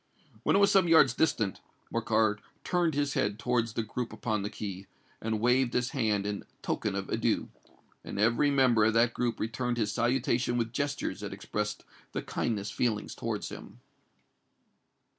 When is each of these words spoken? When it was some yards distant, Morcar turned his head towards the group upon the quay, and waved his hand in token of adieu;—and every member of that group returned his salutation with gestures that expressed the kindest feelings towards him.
When 0.41 0.55
it 0.55 0.59
was 0.59 0.71
some 0.71 0.87
yards 0.87 1.13
distant, 1.13 1.61
Morcar 1.93 2.39
turned 2.63 2.95
his 2.95 3.13
head 3.13 3.37
towards 3.37 3.73
the 3.73 3.83
group 3.83 4.11
upon 4.11 4.41
the 4.41 4.49
quay, 4.49 4.87
and 5.21 5.39
waved 5.39 5.75
his 5.75 5.91
hand 5.91 6.25
in 6.25 6.43
token 6.63 6.95
of 6.95 7.07
adieu;—and 7.09 8.17
every 8.17 8.49
member 8.49 8.83
of 8.85 8.95
that 8.95 9.13
group 9.13 9.39
returned 9.39 9.77
his 9.77 9.91
salutation 9.93 10.57
with 10.57 10.73
gestures 10.73 11.19
that 11.19 11.33
expressed 11.33 11.85
the 12.13 12.23
kindest 12.23 12.73
feelings 12.73 13.13
towards 13.13 13.49
him. 13.49 13.79